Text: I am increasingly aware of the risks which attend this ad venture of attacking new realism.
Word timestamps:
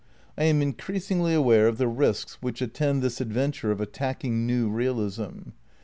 I 0.35 0.45
am 0.45 0.63
increasingly 0.63 1.35
aware 1.35 1.67
of 1.67 1.77
the 1.77 1.87
risks 1.87 2.39
which 2.41 2.59
attend 2.59 3.03
this 3.03 3.21
ad 3.21 3.31
venture 3.31 3.69
of 3.71 3.79
attacking 3.79 4.47
new 4.47 4.67
realism. 4.67 5.49